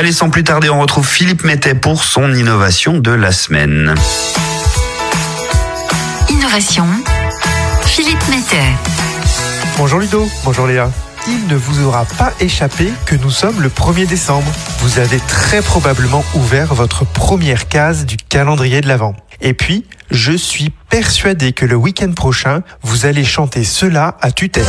[0.00, 3.94] Allez, sans plus tarder, on retrouve Philippe Mettet pour son innovation de la semaine.
[6.30, 6.86] Innovation,
[7.84, 8.64] Philippe Mettet.
[9.76, 10.90] Bonjour Ludo, bonjour Léa.
[11.28, 14.50] Il ne vous aura pas échappé que nous sommes le 1er décembre.
[14.78, 19.14] Vous avez très probablement ouvert votre première case du calendrier de l'Avent.
[19.42, 24.64] Et puis, je suis persuadé que le week-end prochain, vous allez chanter cela à tue-tête.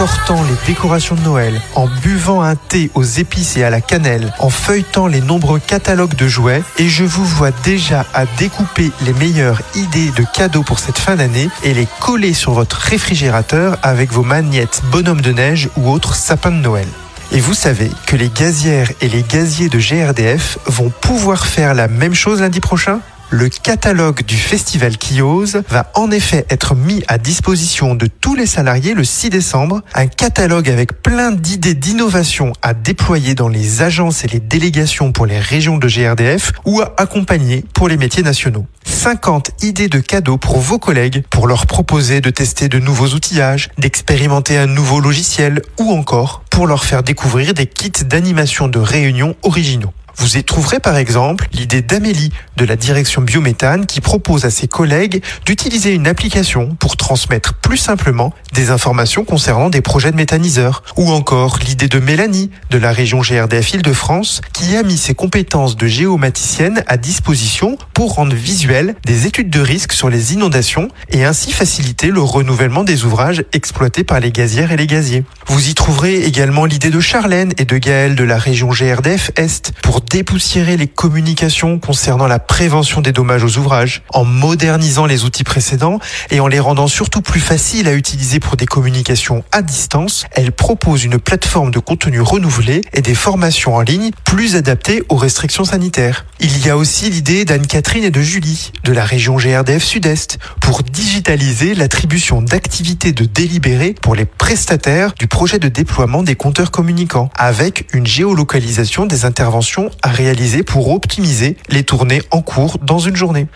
[0.00, 4.32] Sortant les décorations de Noël, en buvant un thé aux épices et à la cannelle,
[4.38, 9.12] en feuilletant les nombreux catalogues de jouets, et je vous vois déjà à découper les
[9.12, 14.10] meilleures idées de cadeaux pour cette fin d'année et les coller sur votre réfrigérateur avec
[14.10, 16.88] vos magnettes bonhomme de neige ou autres sapins de Noël.
[17.30, 21.88] Et vous savez que les gazières et les gaziers de GRDF vont pouvoir faire la
[21.88, 23.00] même chose lundi prochain?
[23.30, 28.46] Le catalogue du festival Kiose va en effet être mis à disposition de tous les
[28.46, 29.82] salariés le 6 décembre.
[29.94, 35.26] Un catalogue avec plein d'idées d'innovation à déployer dans les agences et les délégations pour
[35.26, 38.66] les régions de GRDF ou à accompagner pour les métiers nationaux.
[38.84, 43.70] 50 idées de cadeaux pour vos collègues pour leur proposer de tester de nouveaux outillages,
[43.78, 49.36] d'expérimenter un nouveau logiciel ou encore pour leur faire découvrir des kits d'animation de réunion
[49.42, 49.92] originaux.
[50.16, 54.68] Vous y trouverez par exemple l'idée d'Amélie de la direction biométhane qui propose à ses
[54.68, 60.82] collègues d'utiliser une application pour transmettre plus simplement des informations concernant des projets de méthaniseurs.
[60.96, 65.76] Ou encore l'idée de Mélanie de la région GRDF Île-de-France qui a mis ses compétences
[65.76, 71.24] de géomaticienne à disposition pour rendre visuelles des études de risque sur les inondations et
[71.24, 75.24] ainsi faciliter le renouvellement des ouvrages exploités par les gazières et les gaziers.
[75.46, 79.72] Vous y trouverez également l'idée de Charlène et de Gaël de la région GRDF Est
[79.82, 85.44] pour dépoussiérer les communications concernant la prévention des dommages aux ouvrages, en modernisant les outils
[85.44, 85.98] précédents
[86.30, 90.52] et en les rendant surtout plus faciles à utiliser pour des communications à distance, elle
[90.52, 95.64] propose une plateforme de contenu renouvelé et des formations en ligne plus adaptées aux restrictions
[95.64, 96.24] sanitaires.
[96.40, 100.82] Il y a aussi l'idée d'Anne-Catherine et de Julie, de la région GRDF Sud-Est, pour
[100.82, 107.30] digitaliser l'attribution d'activités de délibéré pour les prestataires du projet de déploiement des compteurs communicants,
[107.36, 113.16] avec une géolocalisation des interventions à réaliser pour optimiser les tournées en cours dans une
[113.16, 113.46] journée.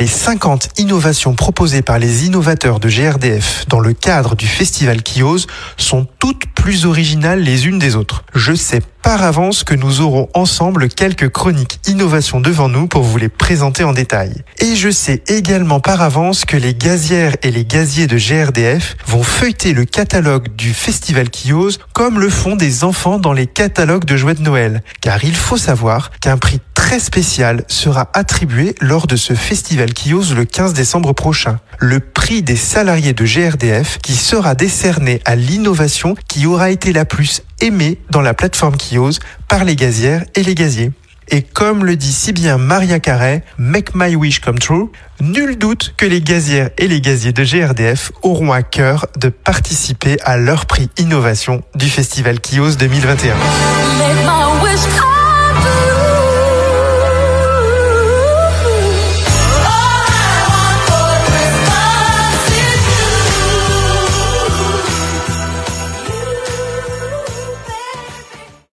[0.00, 5.46] Les 50 innovations proposées par les innovateurs de GRDF dans le cadre du festival Kios
[5.76, 8.24] sont toutes plus originales les unes des autres.
[8.34, 13.16] Je sais par avance que nous aurons ensemble quelques chroniques innovations devant nous pour vous
[13.16, 14.42] les présenter en détail.
[14.58, 19.22] Et je sais également par avance que les gazières et les gaziers de GRDF vont
[19.22, 24.16] feuilleter le catalogue du festival Kios comme le font des enfants dans les catalogues de
[24.16, 24.82] jouets de Noël.
[25.00, 30.34] Car il faut savoir qu'un prix très spécial sera attribué lors de ce festival Kios
[30.34, 31.60] le 15 décembre prochain.
[31.78, 37.04] Le prix des salariés de GRDF qui sera décerné à l'innovation qui aura été la
[37.04, 40.90] plus aimée dans la plateforme Kios par les gazières et les gaziers.
[41.30, 45.94] Et comme le dit si bien Maria Carey, Make My Wish Come True, nul doute
[45.96, 50.64] que les gazières et les gaziers de GRDF auront à cœur de participer à leur
[50.64, 53.34] prix innovation du festival Kios 2021.